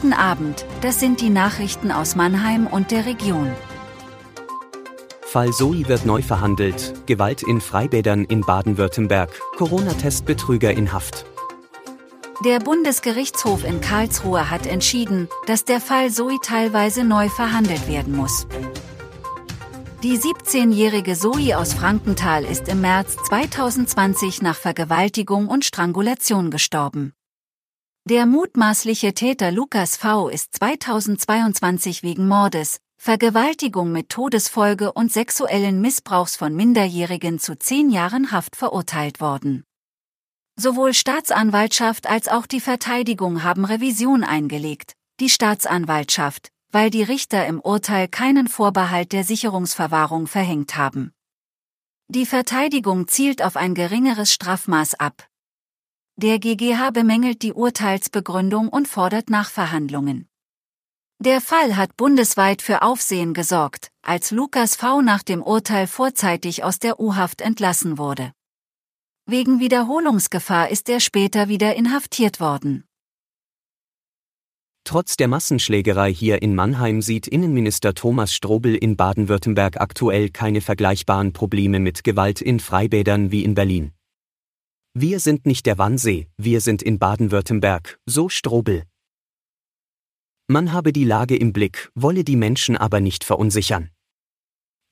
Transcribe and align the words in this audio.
Guten 0.00 0.12
Abend, 0.12 0.64
das 0.80 1.00
sind 1.00 1.20
die 1.20 1.28
Nachrichten 1.28 1.90
aus 1.90 2.14
Mannheim 2.14 2.68
und 2.68 2.92
der 2.92 3.04
Region. 3.04 3.50
Fall 5.22 5.50
Zoe 5.50 5.88
wird 5.88 6.06
neu 6.06 6.22
verhandelt, 6.22 6.94
Gewalt 7.06 7.42
in 7.42 7.60
Freibädern 7.60 8.24
in 8.24 8.42
Baden-Württemberg, 8.42 9.28
Corona-Testbetrüger 9.56 10.70
in 10.70 10.92
Haft. 10.92 11.26
Der 12.44 12.60
Bundesgerichtshof 12.60 13.64
in 13.64 13.80
Karlsruhe 13.80 14.48
hat 14.52 14.68
entschieden, 14.68 15.28
dass 15.48 15.64
der 15.64 15.80
Fall 15.80 16.10
Zoe 16.10 16.38
teilweise 16.44 17.02
neu 17.02 17.28
verhandelt 17.28 17.88
werden 17.88 18.14
muss. 18.14 18.46
Die 20.04 20.16
17-jährige 20.16 21.16
Zoe 21.16 21.58
aus 21.58 21.74
Frankenthal 21.74 22.44
ist 22.44 22.68
im 22.68 22.82
März 22.82 23.16
2020 23.26 24.42
nach 24.42 24.54
Vergewaltigung 24.54 25.48
und 25.48 25.64
Strangulation 25.64 26.52
gestorben. 26.52 27.14
Der 28.08 28.24
mutmaßliche 28.24 29.12
Täter 29.12 29.52
Lukas 29.52 29.98
V. 29.98 30.30
ist 30.30 30.56
2022 30.56 32.02
wegen 32.02 32.26
Mordes, 32.26 32.78
Vergewaltigung 32.96 33.92
mit 33.92 34.08
Todesfolge 34.08 34.92
und 34.94 35.12
sexuellen 35.12 35.82
Missbrauchs 35.82 36.34
von 36.34 36.56
Minderjährigen 36.56 37.38
zu 37.38 37.58
zehn 37.58 37.90
Jahren 37.90 38.32
Haft 38.32 38.56
verurteilt 38.56 39.20
worden. 39.20 39.62
Sowohl 40.56 40.94
Staatsanwaltschaft 40.94 42.06
als 42.08 42.28
auch 42.28 42.46
die 42.46 42.60
Verteidigung 42.60 43.42
haben 43.42 43.66
Revision 43.66 44.24
eingelegt. 44.24 44.94
Die 45.20 45.28
Staatsanwaltschaft, 45.28 46.48
weil 46.72 46.88
die 46.88 47.02
Richter 47.02 47.46
im 47.46 47.60
Urteil 47.60 48.08
keinen 48.08 48.48
Vorbehalt 48.48 49.12
der 49.12 49.24
Sicherungsverwahrung 49.24 50.28
verhängt 50.28 50.78
haben. 50.78 51.12
Die 52.08 52.24
Verteidigung 52.24 53.06
zielt 53.06 53.42
auf 53.42 53.56
ein 53.56 53.74
geringeres 53.74 54.32
Strafmaß 54.32 54.94
ab. 54.94 55.28
Der 56.20 56.40
GGH 56.40 56.90
bemängelt 56.90 57.42
die 57.42 57.52
Urteilsbegründung 57.52 58.68
und 58.70 58.88
fordert 58.88 59.30
Nachverhandlungen. 59.30 60.26
Der 61.20 61.40
Fall 61.40 61.76
hat 61.76 61.96
bundesweit 61.96 62.60
für 62.60 62.82
Aufsehen 62.82 63.34
gesorgt, 63.34 63.92
als 64.02 64.32
Lukas 64.32 64.74
V. 64.74 65.00
nach 65.00 65.22
dem 65.22 65.44
Urteil 65.44 65.86
vorzeitig 65.86 66.64
aus 66.64 66.80
der 66.80 66.98
U-Haft 66.98 67.40
entlassen 67.40 67.98
wurde. 67.98 68.32
Wegen 69.26 69.60
Wiederholungsgefahr 69.60 70.70
ist 70.70 70.88
er 70.88 70.98
später 70.98 71.48
wieder 71.48 71.76
inhaftiert 71.76 72.40
worden. 72.40 72.82
Trotz 74.82 75.16
der 75.16 75.28
Massenschlägerei 75.28 76.12
hier 76.12 76.42
in 76.42 76.56
Mannheim 76.56 77.00
sieht 77.00 77.28
Innenminister 77.28 77.94
Thomas 77.94 78.34
Strobel 78.34 78.74
in 78.74 78.96
Baden-Württemberg 78.96 79.80
aktuell 79.80 80.30
keine 80.30 80.62
vergleichbaren 80.62 81.32
Probleme 81.32 81.78
mit 81.78 82.02
Gewalt 82.02 82.40
in 82.40 82.58
Freibädern 82.58 83.30
wie 83.30 83.44
in 83.44 83.54
Berlin. 83.54 83.92
Wir 84.94 85.20
sind 85.20 85.46
nicht 85.46 85.66
der 85.66 85.78
Wannsee, 85.78 86.26
wir 86.38 86.60
sind 86.60 86.82
in 86.82 86.98
Baden-Württemberg, 86.98 88.00
so 88.06 88.28
Strobel. 88.28 88.82
Man 90.48 90.72
habe 90.72 90.92
die 90.92 91.04
Lage 91.04 91.36
im 91.36 91.52
Blick, 91.52 91.90
wolle 91.94 92.24
die 92.24 92.36
Menschen 92.36 92.76
aber 92.76 93.00
nicht 93.00 93.22
verunsichern. 93.22 93.90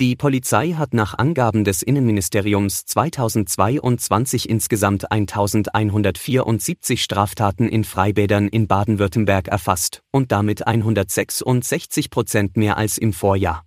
Die 0.00 0.16
Polizei 0.16 0.72
hat 0.72 0.92
nach 0.92 1.16
Angaben 1.16 1.62
des 1.62 1.82
Innenministeriums 1.82 2.84
2022 2.84 4.48
insgesamt 4.48 5.10
1174 5.12 7.02
Straftaten 7.02 7.68
in 7.68 7.84
Freibädern 7.84 8.48
in 8.48 8.66
Baden-Württemberg 8.66 9.48
erfasst 9.48 10.02
und 10.10 10.32
damit 10.32 10.66
166 10.66 12.10
Prozent 12.10 12.56
mehr 12.56 12.76
als 12.76 12.98
im 12.98 13.12
Vorjahr. 13.12 13.64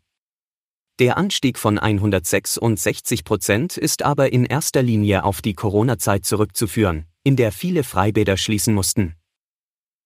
Der 0.99 1.15
Anstieg 1.15 1.59
von 1.59 1.77
166 1.77 3.23
Prozent 3.23 3.77
ist 3.77 4.01
aber 4.01 4.33
in 4.33 4.45
erster 4.45 4.81
Linie 4.81 5.25
auf 5.25 5.43
die 5.43 5.53
Corona-Zeit 5.53 6.25
zurückzuführen, 6.25 7.05
in 7.23 7.35
der 7.35 7.51
viele 7.51 7.83
Freibäder 7.83 8.35
schließen 8.35 8.73
mussten. 8.73 9.13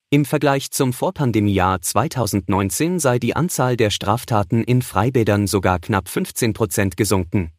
Im 0.09 0.25
Vergleich 0.25 0.71
zum 0.71 0.91
Vorpandemiejahr 0.91 1.81
2019 1.81 2.99
sei 2.99 3.19
die 3.19 3.37
Anzahl 3.37 3.77
der 3.77 3.89
Straftaten 3.89 4.65
in 4.65 4.81
Freibädern 4.81 5.47
sogar 5.47 5.79
knapp 5.79 6.09
15 6.09 6.51
Prozent 6.51 6.97
gesunken. 6.97 7.53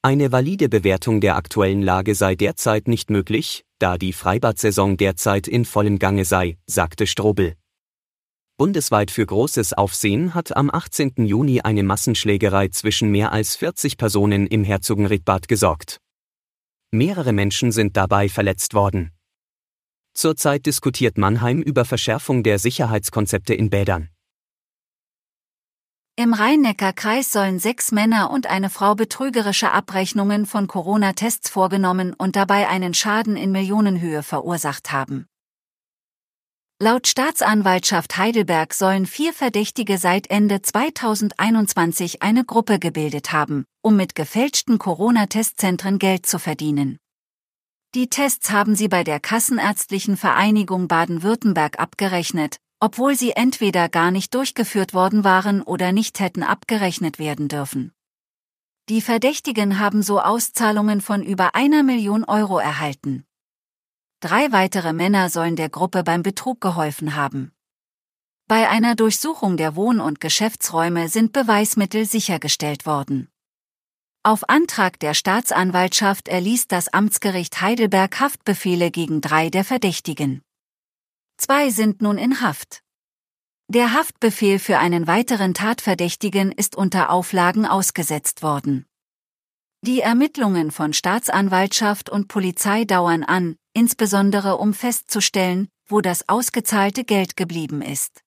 Eine 0.00 0.32
valide 0.32 0.70
Bewertung 0.70 1.20
der 1.20 1.36
aktuellen 1.36 1.82
Lage 1.82 2.14
sei 2.14 2.36
derzeit 2.36 2.88
nicht 2.88 3.10
möglich, 3.10 3.66
da 3.78 3.98
die 3.98 4.14
Freibadsaison 4.14 4.96
derzeit 4.96 5.46
in 5.46 5.66
vollem 5.66 5.98
Gange 5.98 6.24
sei, 6.24 6.56
sagte 6.64 7.06
Strobel. 7.06 7.59
Bundesweit 8.60 9.10
für 9.10 9.24
großes 9.24 9.72
Aufsehen 9.72 10.34
hat 10.34 10.54
am 10.54 10.68
18. 10.70 11.24
Juni 11.24 11.62
eine 11.62 11.82
Massenschlägerei 11.82 12.68
zwischen 12.68 13.10
mehr 13.10 13.32
als 13.32 13.56
40 13.56 13.96
Personen 13.96 14.46
im 14.46 14.64
Herzogenriedbad 14.64 15.48
gesorgt. 15.48 15.96
Mehrere 16.90 17.32
Menschen 17.32 17.72
sind 17.72 17.96
dabei 17.96 18.28
verletzt 18.28 18.74
worden. 18.74 19.12
Zurzeit 20.12 20.66
diskutiert 20.66 21.16
Mannheim 21.16 21.62
über 21.62 21.86
Verschärfung 21.86 22.42
der 22.42 22.58
Sicherheitskonzepte 22.58 23.54
in 23.54 23.70
Bädern. 23.70 24.10
Im 26.16 26.34
Rhein-Neckar-Kreis 26.34 27.32
sollen 27.32 27.60
sechs 27.60 27.92
Männer 27.92 28.30
und 28.30 28.46
eine 28.46 28.68
Frau 28.68 28.94
betrügerische 28.94 29.72
Abrechnungen 29.72 30.44
von 30.44 30.66
Corona-Tests 30.66 31.48
vorgenommen 31.48 32.12
und 32.12 32.36
dabei 32.36 32.68
einen 32.68 32.92
Schaden 32.92 33.38
in 33.38 33.52
Millionenhöhe 33.52 34.22
verursacht 34.22 34.92
haben. 34.92 35.29
Laut 36.82 37.06
Staatsanwaltschaft 37.06 38.16
Heidelberg 38.16 38.72
sollen 38.72 39.04
vier 39.04 39.34
Verdächtige 39.34 39.98
seit 39.98 40.30
Ende 40.30 40.62
2021 40.62 42.22
eine 42.22 42.42
Gruppe 42.42 42.78
gebildet 42.78 43.32
haben, 43.32 43.66
um 43.82 43.96
mit 43.96 44.14
gefälschten 44.14 44.78
Corona-Testzentren 44.78 45.98
Geld 45.98 46.24
zu 46.24 46.38
verdienen. 46.38 46.96
Die 47.94 48.08
Tests 48.08 48.50
haben 48.50 48.76
sie 48.76 48.88
bei 48.88 49.04
der 49.04 49.20
Kassenärztlichen 49.20 50.16
Vereinigung 50.16 50.88
Baden-Württemberg 50.88 51.78
abgerechnet, 51.78 52.56
obwohl 52.80 53.14
sie 53.14 53.32
entweder 53.32 53.90
gar 53.90 54.10
nicht 54.10 54.32
durchgeführt 54.32 54.94
worden 54.94 55.22
waren 55.22 55.60
oder 55.60 55.92
nicht 55.92 56.18
hätten 56.18 56.42
abgerechnet 56.42 57.18
werden 57.18 57.48
dürfen. 57.48 57.92
Die 58.88 59.02
Verdächtigen 59.02 59.80
haben 59.80 60.02
so 60.02 60.18
Auszahlungen 60.18 61.02
von 61.02 61.22
über 61.22 61.54
einer 61.54 61.82
Million 61.82 62.24
Euro 62.24 62.58
erhalten. 62.58 63.26
Drei 64.20 64.52
weitere 64.52 64.92
Männer 64.92 65.30
sollen 65.30 65.56
der 65.56 65.70
Gruppe 65.70 66.02
beim 66.02 66.22
Betrug 66.22 66.60
geholfen 66.60 67.16
haben. 67.16 67.52
Bei 68.46 68.68
einer 68.68 68.94
Durchsuchung 68.94 69.56
der 69.56 69.76
Wohn- 69.76 70.00
und 70.00 70.20
Geschäftsräume 70.20 71.08
sind 71.08 71.32
Beweismittel 71.32 72.04
sichergestellt 72.04 72.84
worden. 72.84 73.28
Auf 74.22 74.46
Antrag 74.50 75.00
der 75.00 75.14
Staatsanwaltschaft 75.14 76.28
erließ 76.28 76.68
das 76.68 76.88
Amtsgericht 76.88 77.62
Heidelberg 77.62 78.20
Haftbefehle 78.20 78.90
gegen 78.90 79.22
drei 79.22 79.48
der 79.48 79.64
Verdächtigen. 79.64 80.42
Zwei 81.38 81.70
sind 81.70 82.02
nun 82.02 82.18
in 82.18 82.42
Haft. 82.42 82.82
Der 83.68 83.94
Haftbefehl 83.94 84.58
für 84.58 84.78
einen 84.78 85.06
weiteren 85.06 85.54
Tatverdächtigen 85.54 86.52
ist 86.52 86.76
unter 86.76 87.08
Auflagen 87.08 87.64
ausgesetzt 87.64 88.42
worden. 88.42 88.84
Die 89.82 90.00
Ermittlungen 90.00 90.72
von 90.72 90.92
Staatsanwaltschaft 90.92 92.10
und 92.10 92.28
Polizei 92.28 92.84
dauern 92.84 93.24
an, 93.24 93.56
insbesondere 93.74 94.56
um 94.58 94.74
festzustellen, 94.74 95.68
wo 95.86 96.00
das 96.00 96.28
ausgezahlte 96.28 97.04
Geld 97.04 97.36
geblieben 97.36 97.82
ist. 97.82 98.22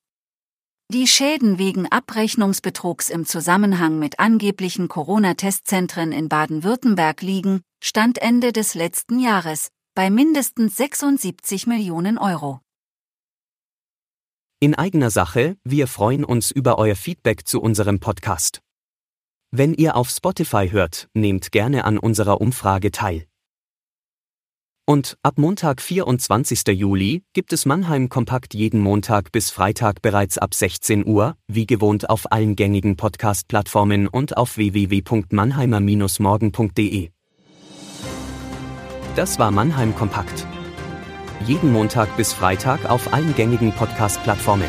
Die 0.91 1.07
Schäden 1.07 1.57
wegen 1.57 1.87
Abrechnungsbetrugs 1.87 3.09
im 3.09 3.25
Zusammenhang 3.25 3.99
mit 3.99 4.19
angeblichen 4.19 4.89
Corona-Testzentren 4.89 6.11
in 6.11 6.29
Baden-Württemberg 6.29 7.21
liegen, 7.21 7.61
Stand 7.81 8.19
Ende 8.19 8.51
des 8.51 8.75
letzten 8.75 9.19
Jahres, 9.19 9.69
bei 9.95 10.09
mindestens 10.09 10.75
76 10.77 11.67
Millionen 11.67 12.17
Euro. 12.17 12.59
In 14.59 14.75
eigener 14.75 15.09
Sache, 15.09 15.57
wir 15.63 15.87
freuen 15.87 16.23
uns 16.23 16.51
über 16.51 16.77
euer 16.77 16.95
Feedback 16.95 17.47
zu 17.47 17.61
unserem 17.61 17.99
Podcast. 17.99 18.61
Wenn 19.51 19.73
ihr 19.73 19.95
auf 19.95 20.09
Spotify 20.09 20.69
hört, 20.69 21.09
nehmt 21.13 21.51
gerne 21.51 21.85
an 21.85 21.97
unserer 21.97 22.39
Umfrage 22.39 22.91
teil. 22.91 23.27
Und 24.85 25.17
ab 25.23 25.35
Montag, 25.37 25.81
24. 25.81 26.77
Juli, 26.77 27.23
gibt 27.31 27.53
es 27.53 27.65
Mannheim 27.65 28.09
Kompakt 28.09 28.53
jeden 28.53 28.81
Montag 28.81 29.31
bis 29.31 29.49
Freitag 29.49 30.01
bereits 30.01 30.37
ab 30.37 30.53
16 30.53 31.07
Uhr, 31.07 31.37
wie 31.47 31.65
gewohnt 31.65 32.09
auf 32.09 32.33
allen 32.33 32.57
gängigen 32.57 32.97
Podcast-Plattformen 32.97 34.09
und 34.09 34.35
auf 34.35 34.57
www.mannheimer-morgen.de. 34.57 37.11
Das 39.15 39.39
war 39.39 39.51
Mannheim 39.51 39.95
Kompakt. 39.95 40.45
Jeden 41.45 41.71
Montag 41.71 42.17
bis 42.17 42.33
Freitag 42.33 42.89
auf 42.89 43.13
allen 43.13 43.33
gängigen 43.35 43.71
Podcast-Plattformen. 43.71 44.67